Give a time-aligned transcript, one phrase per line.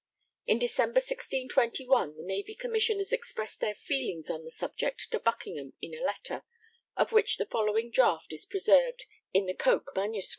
[0.47, 5.93] In December 1621 the Navy Commissioners expressed their feelings on the subject to Buckingham in
[5.93, 6.41] a letter,
[6.97, 10.29] of which the following draft is preserved in the Coke MSS.